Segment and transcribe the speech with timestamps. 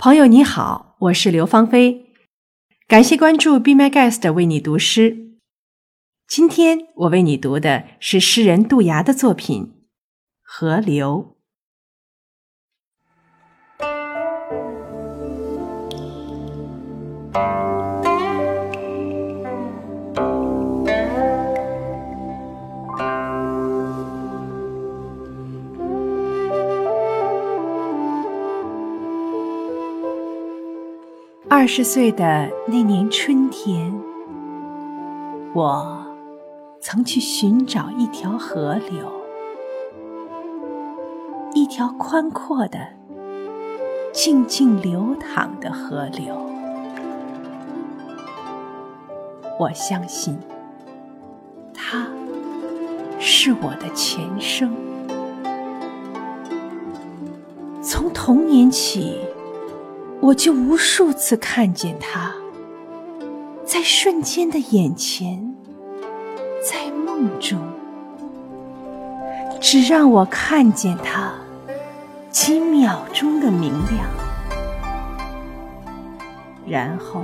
[0.00, 2.12] 朋友你好，我是刘芳菲，
[2.86, 5.40] 感谢关注 Be My Guest 为你读诗。
[6.28, 9.64] 今天我为你读的是诗人杜牙的作品
[10.40, 11.34] 《河流》。
[31.50, 33.90] 二十岁的那年春天，
[35.54, 36.06] 我
[36.78, 39.10] 曾去寻找一条河流，
[41.54, 42.78] 一条宽阔的、
[44.12, 46.36] 静静流淌的河流。
[49.58, 50.38] 我相信，
[51.72, 52.06] 它
[53.18, 54.70] 是我的前生。
[57.80, 59.18] 从童年起。
[60.20, 62.34] 我就无数次看见他，
[63.64, 65.54] 在瞬间的眼前，
[66.62, 67.58] 在梦中，
[69.60, 71.32] 只让我看见他
[72.30, 74.04] 几秒钟的明亮，
[76.66, 77.22] 然后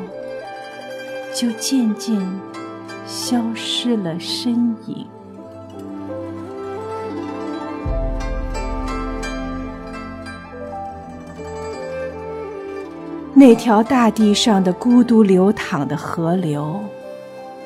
[1.34, 2.16] 就渐渐
[3.06, 5.06] 消失了身影。
[13.46, 16.82] 那条大地上的孤独流淌的河流，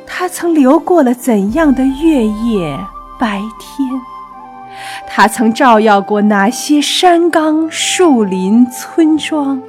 [0.09, 2.77] 它曾流过了怎样的月夜
[3.17, 3.89] 白天？
[5.06, 9.62] 它曾照耀过哪些山岗树林村庄？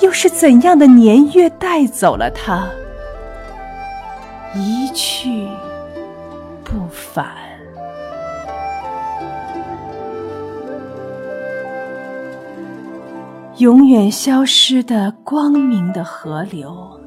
[0.00, 2.66] 又是怎样的年月带走了它，
[4.54, 5.46] 一去
[6.64, 7.26] 不返？
[13.58, 16.98] 永远消失的光明的河流，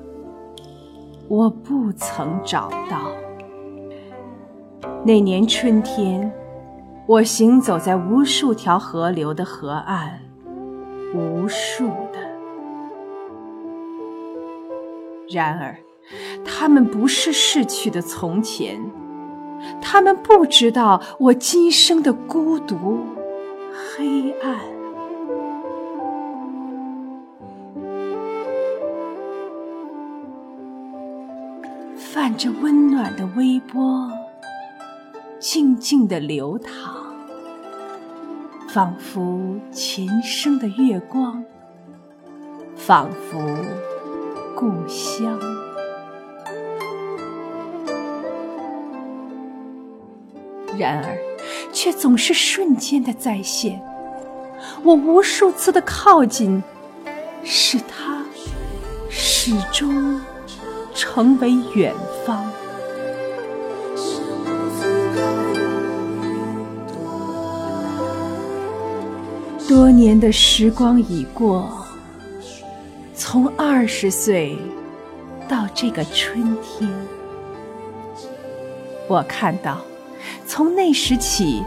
[1.27, 3.11] 我不曾找到。
[5.03, 6.31] 那年春天，
[7.07, 10.19] 我行走在无数条河流的河岸，
[11.15, 12.19] 无数的。
[15.27, 15.75] 然而，
[16.45, 18.79] 他们不是逝去的从前，
[19.81, 22.99] 他们不知道我今生的孤独、
[23.97, 24.59] 黑暗。
[31.95, 34.09] 泛着温暖的微波，
[35.39, 36.71] 静静的流淌，
[38.67, 41.43] 仿佛琴声的月光，
[42.75, 43.39] 仿佛
[44.55, 45.39] 故乡。
[50.77, 51.17] 然而，
[51.71, 53.81] 却总是瞬间的再现。
[54.83, 56.61] 我无数次的靠近，
[57.43, 58.21] 是他
[59.09, 60.19] 始终。
[60.95, 61.93] 成为远
[62.25, 62.49] 方。
[69.67, 71.85] 多年的时光已过，
[73.13, 74.57] 从二十岁
[75.49, 76.89] 到这个春天，
[79.09, 79.79] 我看到，
[80.47, 81.61] 从那时起，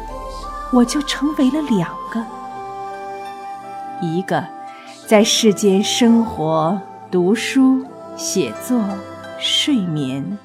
[0.73, 2.25] 我就成为了两个：
[4.01, 4.43] 一个
[5.07, 7.85] 在世间生活、读书、
[8.17, 8.81] 写作。
[9.41, 10.37] 睡眠，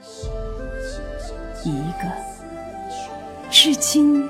[1.64, 2.08] 一个
[3.50, 4.30] 至今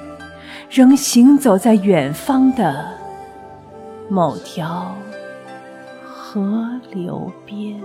[0.69, 2.85] 仍行走在远方的
[4.09, 4.95] 某条
[6.03, 7.81] 河流边。